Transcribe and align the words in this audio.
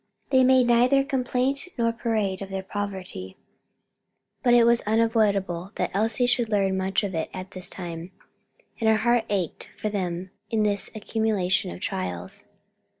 They 0.31 0.43
made 0.43 0.65
neither 0.65 1.03
complaint 1.03 1.67
nor 1.77 1.91
parade 1.91 2.41
of 2.41 2.49
their 2.49 2.63
poverty, 2.63 3.37
but 4.41 4.55
it 4.55 4.63
was 4.63 4.81
unavoidable 4.87 5.73
that 5.75 5.91
Elsie 5.93 6.25
should 6.25 6.49
learn 6.49 6.75
much 6.75 7.03
of 7.03 7.13
it 7.13 7.29
at 7.35 7.51
this 7.51 7.69
time, 7.69 8.11
and 8.79 8.89
her 8.89 8.95
heart 8.97 9.25
ached 9.29 9.69
for 9.77 9.89
them 9.91 10.31
in 10.49 10.63
this 10.63 10.89
accumulation 10.95 11.69
of 11.69 11.81
trials. 11.81 12.45